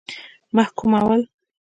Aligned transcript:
محکومول. 0.55 1.27